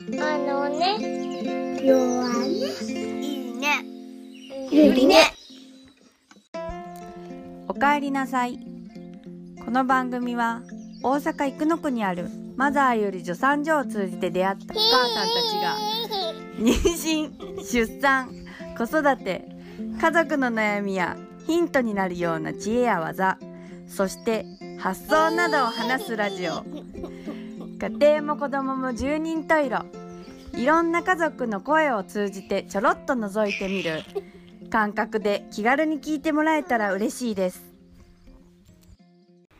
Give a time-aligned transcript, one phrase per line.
[0.00, 0.98] あのね、
[1.80, 2.50] 弱ね。
[3.22, 3.84] いいね。
[4.68, 5.32] ゆりね。
[7.68, 8.58] おかえりなさい
[9.64, 10.62] この番組は
[11.04, 15.76] 大阪生野区にあるマザーより助産所を通じて出会ったお母さんたちが
[16.58, 18.30] 妊娠出産
[18.76, 19.44] 子育て
[20.00, 21.16] 家族の悩みや
[21.46, 23.38] ヒントになるような知恵や技
[23.86, 24.44] そして
[24.78, 26.64] 発想などを話すラジオ
[27.84, 29.84] 家庭も子供も十人十色。
[30.54, 34.02] いろんな家族の声を通じてちょろっと覗いてみる。
[34.70, 37.62] 感覚で気軽に聞いてもらえたら嬉しいです。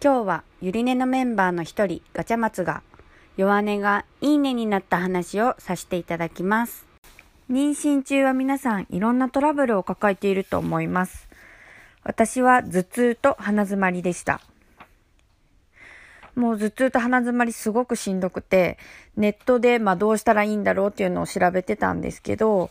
[0.00, 2.84] 今日はゆりねのメンバーの一人ガチャマツが
[3.36, 6.86] 弱音がいいねになった話をさせていただきます。
[7.50, 11.28] 妊娠中は皆さんいろんなトラブルを抱えていると思います。
[12.04, 14.40] 私は頭痛と鼻づまりでした。
[16.34, 18.78] もう頭痛と鼻づまりすごくしんどくて、
[19.16, 22.70] ネットでまあどうしたらいいんだろうっていうのを調べてたんですけど、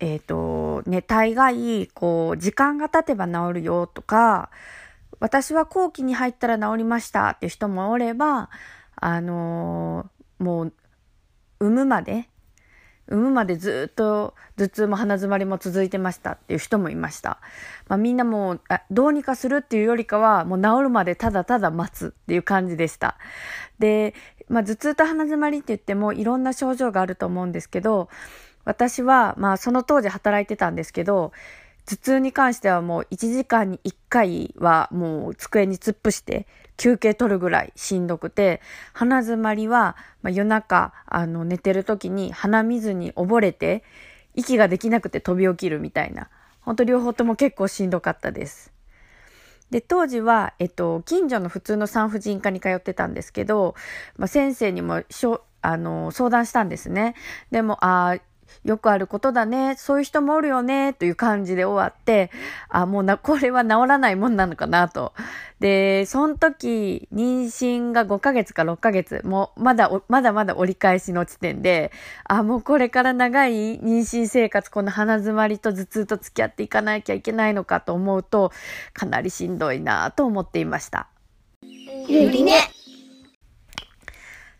[0.00, 4.50] えっ、と、ね、大概、こう、時間が経てば治るよとか、
[5.20, 8.50] 私は後期に入ったら治りましたっていう人もおれば、
[8.96, 10.72] あのーもう、
[11.60, 12.28] 産むまで、
[13.08, 17.38] 産むまでずっと頭痛も鼻づまりも続いてましたっていう人もいました。
[17.88, 18.60] まあ、みんなもう
[18.90, 23.16] どうにかするっていうよりかはもう治るまでただただ待つっていう感じでした。
[23.78, 24.14] で、
[24.48, 28.08] まあ、頭痛と鼻づまりって言ってもいろんな症状があると思うんですけど
[28.64, 31.32] 私はまあその当時働いてたんですけど
[31.86, 38.60] 頭痛に関してはもう1時間に1回はもう机に突っ伏して休憩取るぐらいしんどくて、
[38.92, 43.84] 鼻づまりは、まあ、夜中あの寝てる時に鼻水に溺れて
[44.34, 46.28] 息ができなくて飛び起きるみたいな、
[46.60, 48.72] 本当両方とも結構しんどかったです。
[49.70, 53.74] で、当時は、えっと、近所の普通の産婦人科に通ってたんですけど、
[54.16, 57.14] まあ、先生にもしょあの相談したんですね。
[57.50, 58.20] でも、ああ、
[58.64, 59.74] よくあることだね。
[59.76, 60.92] そういう人もおるよね。
[60.92, 62.30] という感じで終わって、
[62.68, 65.12] あ、もうな、これは治らないもんなのかなと。
[65.60, 71.92] で、その時、妊娠が5ヶ月か6ヶ月、もうまだ、まだまだ折り返しの地点で、
[72.24, 78.52] あ、もうこれから長い妊娠生活、この鼻づまりと頭痛と付き合っていかなきゃいけないのかと思うと、
[78.92, 81.08] かなりしんどいなと思っていました。
[82.06, 82.73] ゆりね。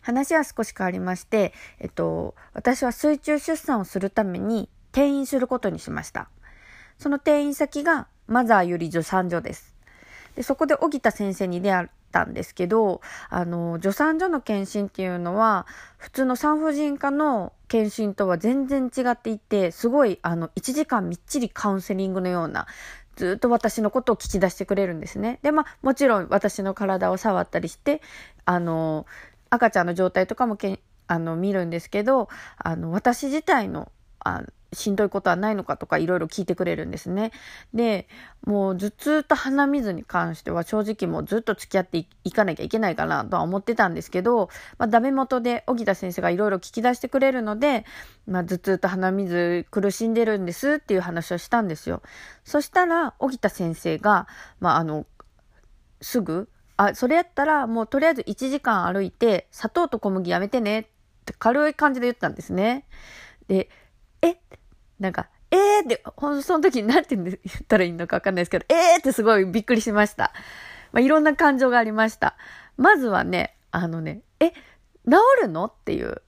[0.04, 6.28] 話は少し変わりまして、えっと、私は水中出産をするために転院することにしました。
[6.98, 9.74] その転院先がマザーより助産所です。
[10.36, 13.00] でそこで荻田先生に出会ったんですけど、
[13.30, 15.66] あの、助産所の検診っていうのは、
[15.96, 22.66] 普通の産婦人科の検診とは全然違っていて、すごい、あの、1時間みっちりカウンセリングのような、
[23.16, 25.38] ずっと私のことを聞き出してくれるんですね。
[25.42, 28.02] で、まあ、もちろん私の体を触ったりして、
[28.44, 29.06] あの、
[29.54, 34.42] 赤ちゃんの状態とかもけあの見るんですけどあの私自体のあ
[34.74, 37.30] しんどいことはないのかとかいろいろ聞いてくれるんですね。
[37.72, 38.08] で
[38.44, 44.48] もう頭痛と鼻水に関しては正直もうずっと付き合っていかなきゃいけないかなとは思ってたんですけど、
[44.78, 47.84] まあ、ダメ元で荻田先生がいろいろ聞き出してくれるので、
[48.26, 52.02] まあ、頭痛と鼻水苦しんでるんですっていう話をしたんですよ。
[52.44, 54.26] そしたら荻田先生が、
[54.60, 55.06] まあ、あの
[56.00, 60.84] すぐあ、それやったらもうとりあえず1時間歩いて砂糖と小麦やめてねっ
[61.24, 62.86] て軽い感じで言ったんですね。
[63.48, 63.68] で、
[64.22, 64.36] え？
[64.98, 65.84] なんか、えー？
[65.84, 68.98] って、ほんその時に何て言ったらいいのかわかんないですけど、えー？
[68.98, 70.32] ってすごいびっくりしました。
[70.92, 72.36] まあ、いろんな感情がありました。
[72.76, 74.56] まずはね、あのね、え、治
[75.42, 75.66] るの？
[75.66, 76.22] っていう。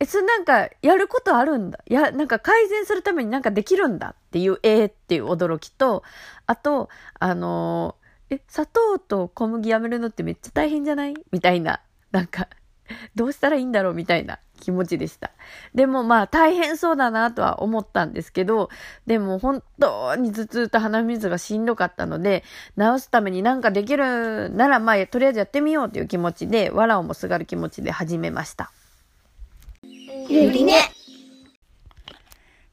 [0.00, 1.78] え、それなんか、やることあるんだ？
[1.86, 4.10] や、なんか改善するためになんかできるんだ？
[4.10, 4.88] っていう、えー？
[4.88, 6.02] っていう驚きと、
[6.46, 6.88] あと、
[7.18, 8.01] あのー
[8.32, 11.14] え、砂糖と小麦やめるのってめっちゃ大変じゃない？
[11.32, 11.80] みたいな、
[12.12, 12.48] なんか、
[13.14, 15.30] どうしたらいいんだろうみたいな気持ちでした。
[15.74, 18.70] でもまあ大変そうだなとは思ったんですけど、
[19.06, 22.42] でも本当に頭痛と鼻水がしんどかったので、
[22.78, 28.72] 治すためになんかできるならまあとりあえずやってみようという気持ちで、わらをもすがる気持ちで始めました。
[30.28, 30.74] ゆりね。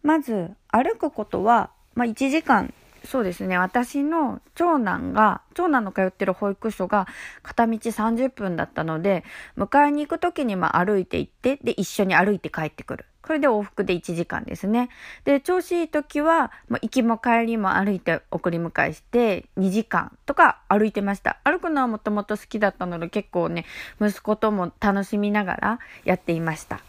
[0.04, 2.74] まず歩くことは、まあ、1時間
[3.10, 3.58] そうですね。
[3.58, 7.08] 私の長男が長男の通ってる保育所が
[7.42, 9.24] 片道30分だったので
[9.58, 13.06] 迎えに行く時にま歩いて行ってで一緒に歩いて帰ってくる。
[13.24, 14.90] これで往復で1時間ですね。
[15.24, 21.40] で調子いい時は、まあ、行きも帰りも歩いて送り迎えして2時間とか歩いてました。
[21.44, 23.66] 歩くのはもともと好きだったので結構ね
[24.00, 26.80] 息子とも楽しみながらやっていました。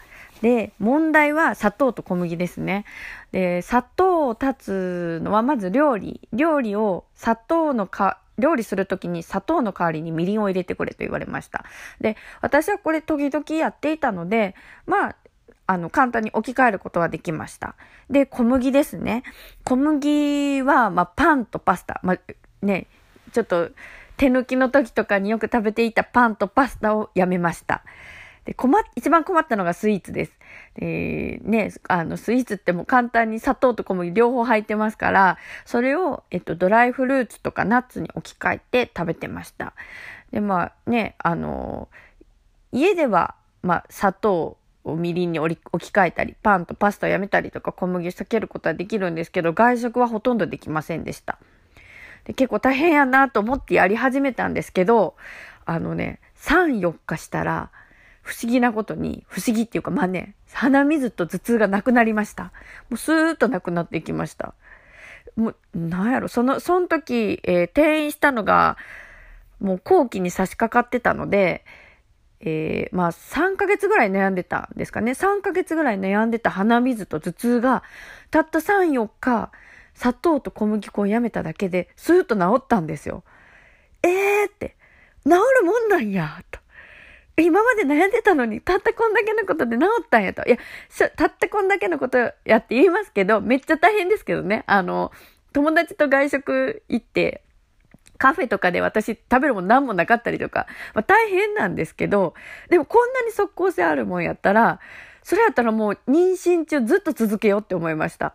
[0.43, 2.85] で、問題は砂糖と小麦ですね。
[3.33, 6.29] で、砂糖を断つのはまず料理。
[6.33, 11.65] 料理を砂糖のか、料理するときに砂糖の代わりにみりんを入れてくれと言われました。
[12.01, 14.55] で、私はこれ時々やっていたので、
[14.87, 15.17] まあ、
[15.67, 17.77] あの、簡単に置き換えることはできました。
[18.09, 19.23] で、小麦ですね。
[19.65, 22.01] 小麦は、まあ、パンとパスタ。
[22.03, 22.19] まあ、
[22.67, 22.87] ね、
[23.33, 23.71] ちょっと、
[24.17, 27.85] 手抜きの時とかによく食べていたパンとパスタをやめました。
[28.45, 30.33] で、困っ、一番困ったのがスイーツです。
[30.77, 39.75] で、ね、あの、スイーツってもう簡単に砂糖と小麦両方入ってますから、それを、えっと、ドライフルーツとかナッツに置き換えて食べてました。
[40.33, 41.89] で、まあね、あの、
[42.73, 51.39] 家では、まあ、砂糖をみりんに置き換えたり、パンとパスタをやめたりとか小麦を避けることはできるんですけど、外食はほとんどできませんでした。
[52.25, 55.15] で結構大変やなと思ってやり始めたんですけど、
[55.65, 57.71] あのね、3、4日したら、
[58.23, 62.45] 不思議なことに、不思議っていうか、まあね、鼻水と頭痛がなくなりました。
[62.45, 62.51] も
[62.93, 64.55] うスーッとなくなっていきました。
[65.37, 68.77] もう、なんやろ、その、その時、えー、転院したのが、
[69.61, 71.65] もう後期に差し掛かってたので、
[72.41, 75.13] えー、まあ3ヶ月ぐらい悩んでたんですかね。
[75.13, 77.83] 3ヶ月ぐらい悩んでた鼻水と頭痛が、
[78.31, 79.51] たった3、4日、
[79.95, 83.23] 砂糖と小麦粉をやめただけで、スーッと治ったんですよ。
[84.03, 84.77] えーって、
[85.25, 86.59] 治るもんなんや、と。
[87.43, 90.45] 今まで悩んでたのに、たったこんだけのことで治ったんやと。
[90.47, 90.57] いや、
[91.17, 94.65] たったこんだけのことやって言いますけど、めっちゃ大変ですけどね。
[94.67, 95.13] あの、
[95.53, 97.43] 友達と外食行って、
[98.19, 102.35] カフェとかで私食べるもん何もなかったりとか、まあ、大変なんですけど、
[102.69, 104.79] でもこんなに即効性あるもんやったら、
[105.23, 108.35] それやったらもう妊娠中ずっと続けようって思いました。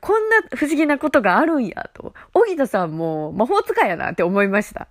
[0.00, 2.12] こんな不思議なことがあるんやと。
[2.34, 4.88] 小木田さんも魔法使いやなって思いました。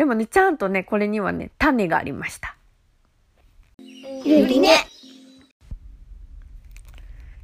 [0.00, 2.56] でもね、ちゃんとね、これにはね、種がありました。
[4.24, 4.70] ゆりね。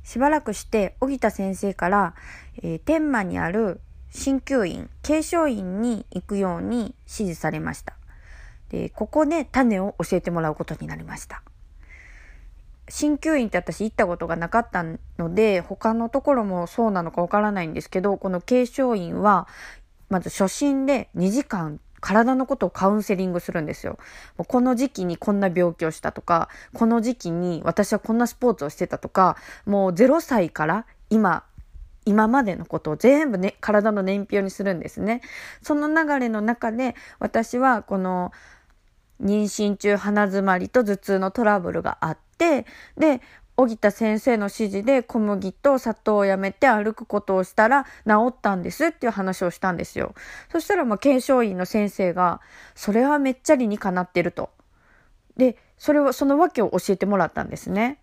[0.02, 2.14] しばらくして、小木田先生から、
[2.62, 7.92] えー、天満にある鍼灸院、継承院に行くように指示されました。
[8.70, 11.42] で、ここで種を教えてもらうことになりました。
[12.88, 14.82] 鍼灸院って私行ったことがなかった
[15.18, 19.46] ので、他のところもそうなのかわからないんですけど、この継承院は、
[20.08, 23.98] まず初診で2時間体のことをカウンセリングするんですよ。
[24.38, 31.42] もうこの時期にこんな病気をしたとか、この時期に私はこんなスポーツをしてたとか、もう0歳から今
[32.04, 35.20] 今までのことを全部ね、体の年表にするんですね。
[35.60, 38.30] その流れの中で、私はこの、
[39.20, 42.66] 妊娠中鼻詰まりと頭痛のトラブルがあって、
[42.96, 43.20] で、
[43.56, 50.14] 小木田先生の指示で小麦と砂糖をやめて歩くことをしたら治ったんですっていう話をしたんですよ。
[50.52, 52.40] そしたらまあ検証員の先生が、
[52.74, 54.50] それはめっちゃ理にかなってると。
[55.38, 57.98] で、それを、その訳を教えてもらったんですね。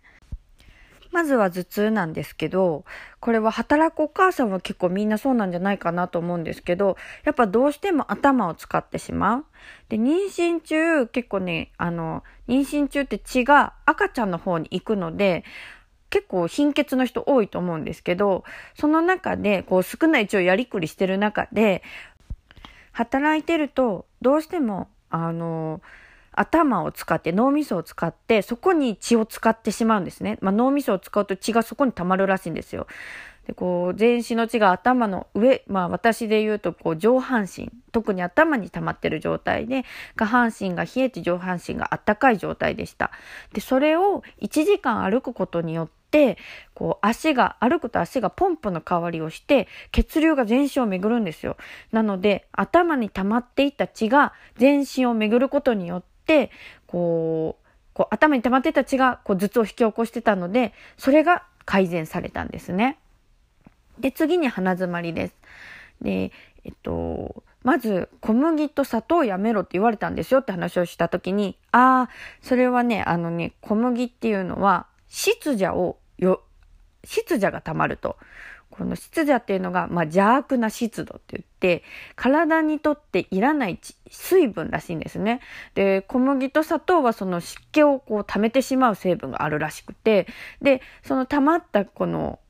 [1.14, 2.84] まずは頭痛なんですけど、
[3.20, 9.44] これは働くお母さんは結構みんなそうなんじゃないかなと思うんですけど、やっぱどうしても頭を使ってしまう。
[9.88, 15.44] で、妊娠中、結構ね、あの、妊娠中って血が赤ちゃんの方に行くので、
[16.10, 18.42] 結構貧血の人多いと思うんですけど、
[18.74, 21.84] その中で、こう少ない血をやりくりしてる中で、
[22.90, 25.80] 働いてると、どうしても、あの、
[26.36, 30.38] 頭を使って脳みそを使ってそこに血を使ってしまうんですね。
[30.40, 32.86] まあ、脳みそを使うと血がそこに溜まるらしいんですよ。
[33.46, 39.84] でこう全身の血が頭の上、まあ私で言うとこう上半身、特に頭に溜まってる状態で、
[40.16, 43.10] 下半身が冷えて上半身が暖かい状態でした。
[43.52, 46.38] で、それを1時間歩くことによって、
[46.72, 51.56] こう足が、歩くと足がポンプの代わりをして、血流が全身を巡るんですよ。
[51.92, 56.13] なので、頭に溜まっていた血が全身を巡ることによって、、
[56.86, 62.98] こう、こう頭に溜まってた血がこう頭痛を引き起こしてたので、それが改善されたんですね。
[63.98, 65.34] で、次に鼻詰まりです。
[66.00, 66.32] で、
[66.64, 72.10] えっと、まず、小麦と砂糖をやめろって言われたんですよって話をしたときに、ああ、
[72.42, 76.42] それはね、あのね、小麦っていうのは、湿邪をよ、
[77.04, 78.16] 湿邪が溜まると。
[78.76, 81.84] この湿度っていうのが、まあ、邪悪な湿度って言って、
[82.16, 83.78] 体にとっていらない
[84.10, 85.40] 水分らしいんですね。
[85.74, 90.26] で、小麦と砂糖はその湿気をこう溜めてしまう成分があるらしくて、
[90.60, 92.40] で、その溜まったこの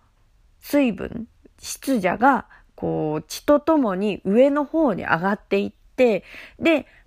[0.60, 1.28] 水分、
[1.58, 6.24] 湿邪が、こう、血とともに上の方に上がっていって、で、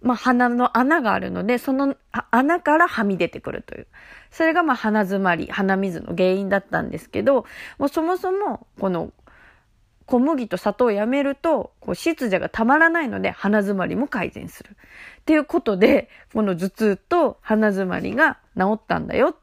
[0.01, 1.95] まあ、鼻の穴があるので、その
[2.31, 3.87] 穴からはみ出てくるという。
[4.31, 7.45] それがまあ鼻詰まり、鼻水の原因だったんですけど、
[7.77, 9.11] もうそもそもこの
[10.05, 14.77] 小麦と砂糖をやめると、こう湿邪がたまらないので鼻詰まりも改善する。
[15.21, 19.37] っていうことで、この頭痛と鼻詰まりが治ったんだよって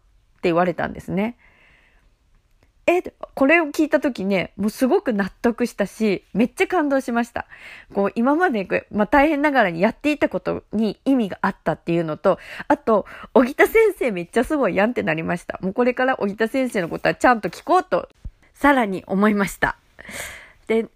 [0.44, 1.36] 言われたんですね。
[2.86, 3.02] え、
[3.34, 7.46] これを聞いた時ね、もうすごく納得したし、めっちゃ感動しました。
[7.94, 12.38] こう、今まで、まあ、大変ながらにやっていたことに意味があったっていうのと、
[12.68, 15.58] あと、小木田先生めっちゃすごいやんってなりました。
[15.62, 18.08] もうこれから小木田先生のことはちゃんと聞こうと、
[18.52, 19.76] さらに思いました。
[20.66, 20.86] で、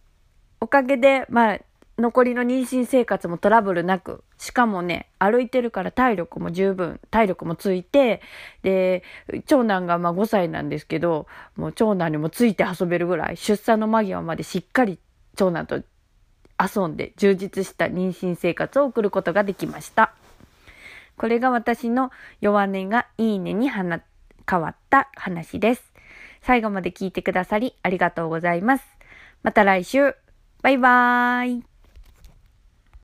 [0.60, 1.58] おかげで、まあ、
[1.98, 8.22] 残りの妊娠生活もトラブルなく、しかもね、歩いてるから体力も十分、体力もついて、
[8.62, 9.02] で、
[9.46, 11.26] 長男がまあ5歳なんですけど、
[11.56, 14.98] もう長男にもついて遊べるぐらい、出産の間際までしっかり
[15.36, 15.82] 長男と
[16.58, 20.14] 遊んで充実した妊娠生活を送ることができました。
[21.16, 25.92] これが私の弱音がいいねに変わった話です。
[26.42, 28.84] 最後まで聞いてくださりありがとうございます。
[29.42, 30.14] また来週。
[30.62, 31.77] バイバーイ。